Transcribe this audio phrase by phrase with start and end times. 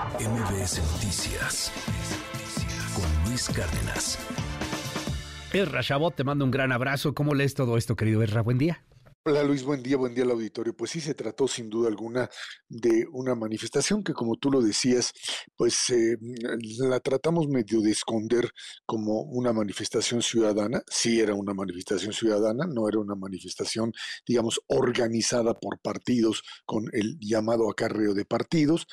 [0.00, 1.70] MBS Noticias
[2.94, 4.18] con Luis Cárdenas.
[5.52, 7.14] Erra Chabot, te mando un gran abrazo.
[7.14, 8.40] ¿Cómo lees todo esto, querido Erra?
[8.40, 8.82] Buen día.
[9.22, 10.74] Hola Luis, buen día, buen día al auditorio.
[10.74, 12.30] Pues sí, se trató sin duda alguna
[12.70, 15.12] de una manifestación que, como tú lo decías,
[15.56, 16.16] pues eh,
[16.78, 18.50] la tratamos medio de esconder
[18.86, 20.82] como una manifestación ciudadana.
[20.90, 23.92] Sí era una manifestación ciudadana, no era una manifestación,
[24.26, 28.86] digamos, organizada por partidos con el llamado acarreo de partidos,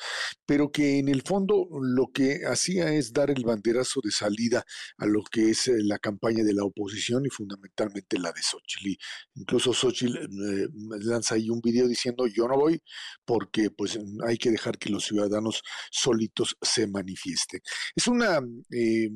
[0.44, 4.62] pero que en el fondo lo que hacía es dar el banderazo de salida
[4.98, 8.98] a lo que es eh, la campaña de la oposición y fundamentalmente la de Xochitl.
[9.34, 10.68] Incluso Xochitl eh,
[11.00, 12.82] lanza ahí un video diciendo yo no voy
[13.24, 17.60] porque pues hay que dejar que los ciudadanos solitos se manifiesten.
[17.94, 19.10] Es una, eh,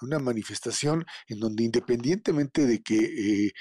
[0.00, 3.52] una manifestación en donde independientemente de que eh,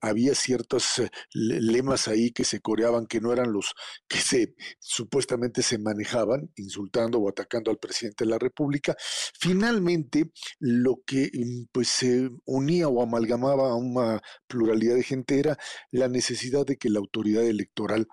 [0.00, 3.74] había ciertos lemas ahí que se coreaban que no eran los
[4.08, 8.96] que se supuestamente se manejaban, insultando o atacando al presidente de la República,
[9.38, 11.30] finalmente lo que
[11.72, 15.56] pues se unía o amalgamaba a una pluralidad de gente era
[15.92, 18.08] la necesidad de que la autoridad electoral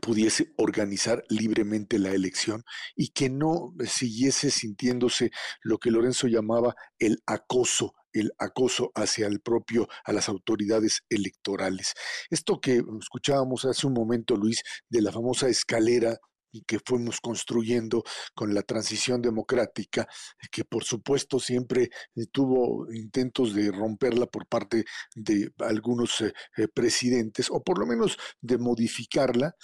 [0.00, 2.64] pudiese organizar libremente la elección
[2.96, 5.30] y que no siguiese sintiéndose
[5.62, 11.92] lo que Lorenzo llamaba el acoso el acoso hacia el propio, a las autoridades electorales.
[12.30, 16.18] Esto que escuchábamos hace un momento, Luis, de la famosa escalera
[16.66, 18.04] que fuimos construyendo
[18.34, 20.06] con la transición democrática,
[20.50, 24.84] que por supuesto siempre eh, tuvo intentos de romperla por parte
[25.14, 29.54] de algunos eh, eh, presidentes, o por lo menos de modificarla,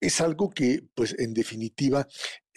[0.00, 2.06] es algo que, pues, en definitiva,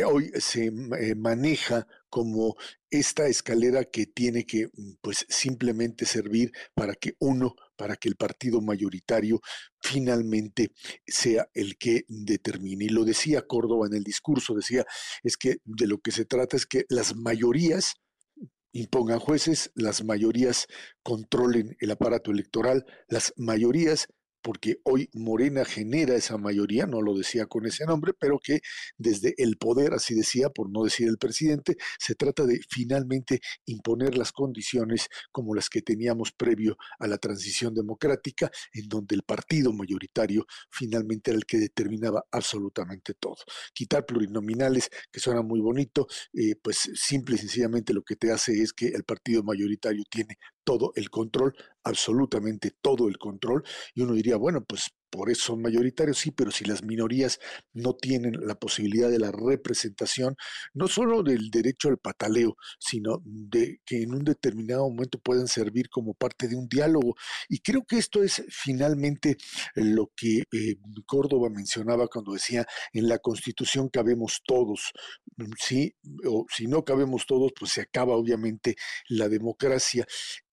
[0.06, 0.72] hoy se
[1.16, 2.56] maneja como
[2.90, 8.16] esta escalera que tiene que, mm, pues, simplemente servir para que uno, para que el
[8.16, 9.42] partido mayoritario
[9.82, 10.72] finalmente
[11.08, 12.86] sea el que determine.
[12.86, 14.86] Y lo decía Córdoba en el discurso, decía,
[15.24, 17.96] es que de lo que se trata es que las mayorías
[18.74, 20.68] impongan jueces, las mayorías
[21.04, 24.08] controlen el aparato electoral, las mayorías
[24.42, 28.62] porque hoy Morena genera esa mayoría, no lo decía con ese nombre, pero que
[28.98, 34.18] desde el poder, así decía, por no decir el presidente, se trata de finalmente imponer
[34.18, 39.74] las condiciones como las que teníamos previo a la transición democrática, en donde el partido
[39.74, 43.38] mayoritario finalmente era el que determinaba absolutamente todo.
[43.74, 48.62] Quitar plurinominales, que suena muy bonito, eh, pues simple y sencillamente lo que te hace
[48.62, 53.64] es que el partido mayoritario tiene todo el control, absolutamente todo el control,
[53.94, 57.40] y uno diría, bueno, pues por eso son mayoritarios, sí, pero si las minorías
[57.74, 60.36] no tienen la posibilidad de la representación,
[60.74, 65.90] no solo del derecho al pataleo, sino de que en un determinado momento puedan servir
[65.90, 67.16] como parte de un diálogo.
[67.50, 69.38] Y creo que esto es finalmente
[69.76, 74.92] lo que eh, Córdoba mencionaba cuando decía, en la constitución cabemos todos,
[75.60, 75.94] sí,
[76.26, 78.76] o si no cabemos todos, pues se acaba obviamente
[79.10, 80.06] la democracia.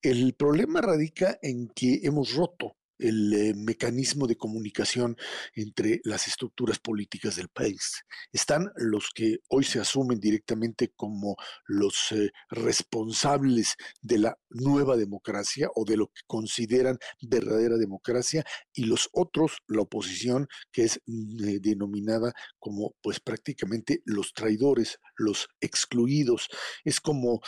[0.02, 5.16] El problema radica en que hemos roto el eh, mecanismo de comunicación
[5.54, 8.02] entre las estructuras políticas del país.
[8.32, 15.68] Están los que hoy se asumen directamente como los eh, responsables de la nueva democracia
[15.74, 21.44] o de lo que consideran verdadera democracia y los otros, la oposición, que es mm,
[21.44, 26.48] eh, denominada como pues prácticamente los traidores, los excluidos.
[26.84, 27.40] Es como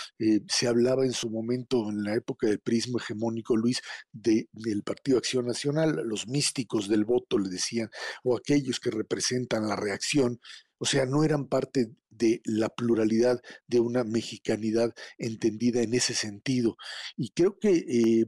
[0.48, 3.80] se hablaba en su momento en la época del prismo hegemónico, Luis,
[4.12, 7.90] de, del Partido Acción Nacional, los místicos del voto le decían,
[8.24, 10.40] o aquellos que representan la reacción,
[10.80, 16.76] o sea, no eran parte de la pluralidad de una mexicanidad entendida en ese sentido.
[17.16, 18.26] Y creo que eh,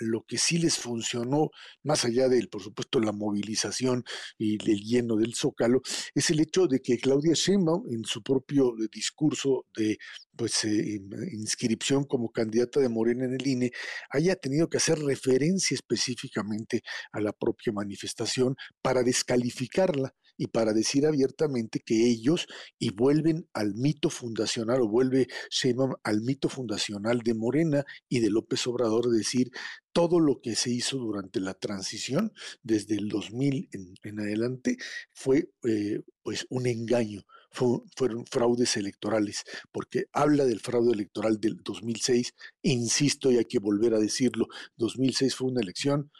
[0.00, 1.50] lo que sí les funcionó,
[1.84, 4.04] más allá del, por supuesto, la movilización
[4.38, 5.80] y el lleno del zócalo,
[6.14, 9.98] es el hecho de que Claudia Sheinbaum, en su propio discurso de
[10.36, 11.00] pues eh,
[11.32, 13.72] inscripción como candidata de Morena en el INE,
[14.10, 21.04] haya tenido que hacer referencia específicamente a la propia manifestación para descalificarla y para decir
[21.04, 22.46] abiertamente que ellos
[22.78, 28.30] y vuelven al mito fundacional o vuelve Sheinbaum al mito fundacional de Morena y de
[28.30, 29.50] López Obrador, decir
[29.92, 34.76] todo lo que se hizo durante la transición desde el 2000 en, adelante
[35.12, 42.34] fue eh, pues un engaño, fueron fraudes electorales, porque habla del fraude electoral del 2006,
[42.62, 44.46] insisto y hay que volver a decirlo,
[44.76, 46.10] 2006 fue una elección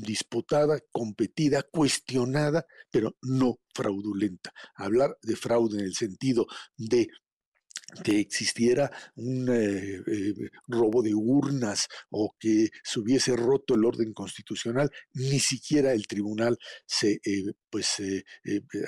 [0.00, 4.52] disputada, competida, cuestionada, pero no fraudulenta.
[4.74, 6.46] Hablar de fraude en el sentido
[6.76, 7.08] de
[8.02, 14.12] que existiera un eh, eh, robo de urnas o que se hubiese roto el orden
[14.12, 18.02] constitucional, ni siquiera el tribunal se eh, pues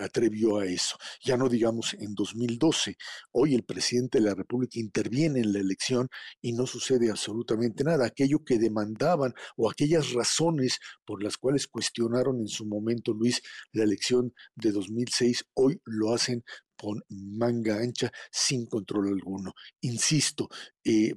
[0.01, 0.97] atrevió a eso.
[1.23, 2.97] Ya no digamos en 2012.
[3.33, 6.09] Hoy el presidente de la República interviene en la elección
[6.41, 8.07] y no sucede absolutamente nada.
[8.07, 13.43] Aquello que demandaban o aquellas razones por las cuales cuestionaron en su momento Luis
[13.73, 16.45] la elección de 2006, hoy lo hacen
[16.79, 19.53] con manga ancha sin control alguno.
[19.81, 20.49] Insisto,
[20.89, 21.15] eh,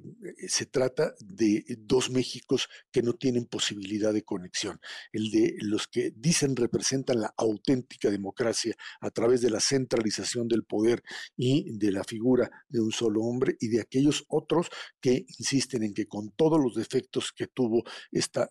[0.48, 4.78] se trata de dos Méxicos que no tienen posibilidad de conexión.
[5.12, 10.64] El de los que dicen representan la auténtica democracia a través de la centralización del
[10.64, 11.02] poder
[11.36, 14.68] y de la figura de un solo hombre y de aquellos otros
[15.00, 18.50] que insisten en que con todos los defectos que tuvo esta,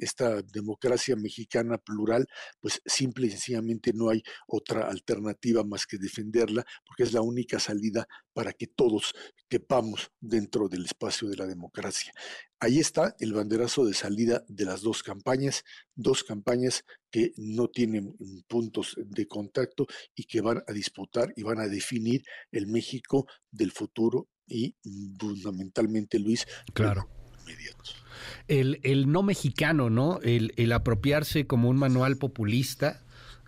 [0.00, 2.26] esta democracia mexicana plural,
[2.60, 7.58] pues simple y sencillamente no hay otra alternativa más que defenderla porque es la única
[7.58, 9.12] salida para que todos
[9.48, 12.12] quepamos dentro del espacio de la democracia.
[12.60, 15.64] Ahí está el banderazo de salida de las dos campañas,
[15.94, 18.16] dos campañas que no tienen
[18.46, 23.72] puntos de contacto y que van a disputar y van a definir el México del
[23.72, 24.74] futuro y
[25.18, 27.08] fundamentalmente, Luis, claro.
[28.48, 30.20] El, el, no mexicano, ¿no?
[30.22, 33.04] El, el apropiarse como un manual populista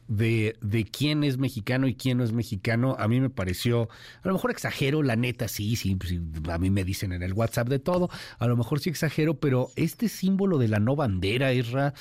[0.09, 3.89] de, de quién es mexicano y quién no es mexicano, a mí me pareció,
[4.23, 6.15] a lo mejor exagero, la neta, sí, sí, pues,
[6.49, 9.71] a mí me dicen en el WhatsApp de todo, a lo mejor sí exagero, pero
[9.77, 11.95] este símbolo de la no bandera, Esra,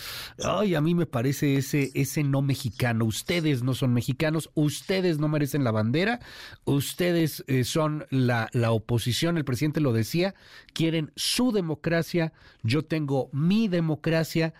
[0.43, 3.05] ay, a mí me parece ese, ese no mexicano.
[3.05, 6.19] Ustedes no son mexicanos, ustedes no merecen la bandera,
[6.65, 10.35] ustedes eh, son la, la oposición, el presidente lo decía,
[10.73, 12.33] quieren su democracia,
[12.63, 14.53] yo tengo mi democracia.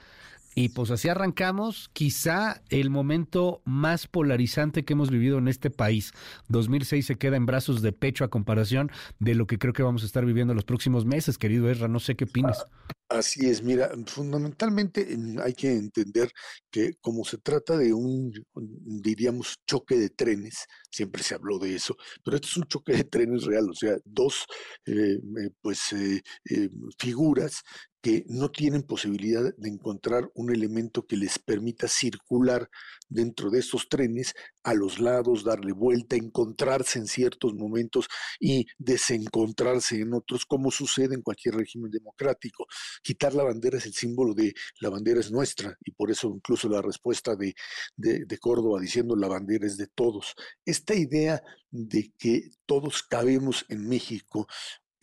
[0.56, 6.14] Y pues así arrancamos, quizá el momento más polarizante que hemos vivido en este país.
[6.50, 10.04] 2006 se queda en brazos de pecho a comparación de lo que creo que vamos
[10.04, 11.88] a estar viviendo los próximos meses, querido Erra.
[11.88, 12.66] No sé qué opinas.
[13.10, 15.08] Así es, mira, fundamentalmente
[15.44, 16.32] hay que entender
[16.72, 21.96] que como se trata de un, diríamos, choque de trenes, siempre se habló de eso,
[22.24, 24.46] pero este es un choque de trenes real, o sea, dos
[24.88, 26.22] eh, eh, pues eh,
[26.98, 27.62] figuras
[28.04, 32.70] que no tienen posibilidad de encontrar un elemento que les permita circular
[33.08, 38.08] dentro de estos trenes a los lados, darle vuelta, encontrarse en ciertos momentos
[38.42, 42.66] y desencontrarse en otros, como sucede en cualquier régimen democrático.
[43.02, 46.68] Quitar la bandera es el símbolo de la bandera es nuestra y por eso incluso
[46.68, 47.56] la respuesta de,
[47.96, 50.36] de, de Córdoba diciendo la bandera es de todos.
[50.66, 51.42] Esta idea
[51.72, 54.46] de que todos cabemos en México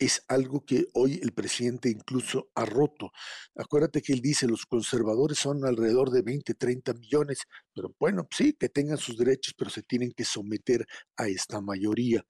[0.01, 3.11] es algo que hoy el presidente incluso ha roto.
[3.55, 7.43] Acuérdate que él dice, los conservadores son alrededor de 20, 30 millones,
[7.73, 10.87] pero bueno, sí, que tengan sus derechos, pero se tienen que someter
[11.17, 12.25] a esta mayoría.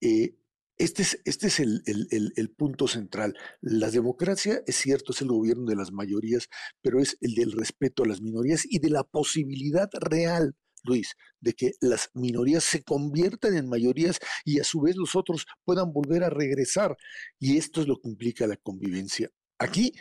[0.00, 0.34] Eh,
[0.78, 3.34] este es, este es el, el, punto central.
[3.60, 6.48] La democracia, es cierto, es el gobierno de las mayorías,
[6.80, 11.54] pero es el del respeto a las minorías y de la posibilidad real Luis, de
[11.54, 16.24] que las minorías se conviertan en mayorías y a su vez los otros puedan volver
[16.24, 16.96] a regresar.
[17.38, 19.30] Y esto es lo que implica la convivencia.
[19.58, 19.92] Aquí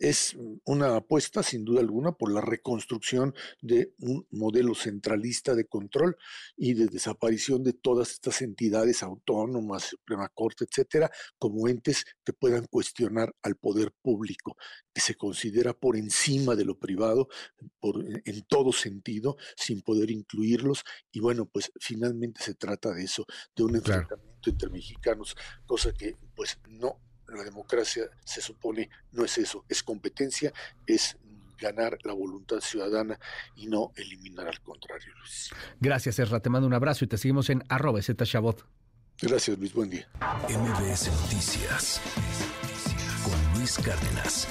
[0.00, 6.16] es una apuesta, sin duda alguna, por la reconstrucción de un modelo centralista de control
[6.56, 12.66] y de desaparición de todas estas entidades autónomas, Suprema Corte, etcétera, como entes que puedan
[12.66, 14.56] cuestionar al poder público,
[14.94, 17.28] que se considera por encima de lo privado,
[17.78, 20.82] por, en todo sentido, sin poder incluirlos.
[21.12, 26.16] Y bueno, pues finalmente se trata de eso, de un enfrentamiento entre mexicanos, cosa que
[26.34, 26.98] pues no
[27.36, 30.52] la democracia se supone no es eso, es competencia,
[30.86, 31.16] es
[31.58, 33.18] ganar la voluntad ciudadana
[33.56, 35.50] y no eliminar al contrario, Luis.
[35.78, 36.40] Gracias, Erra.
[36.40, 38.66] Te mando un abrazo y te seguimos en arroba Chabot.
[39.20, 39.74] Gracias, Luis.
[39.74, 40.08] Buen día.
[40.48, 42.00] MBS Noticias
[43.22, 44.48] con Luis Cárdenas.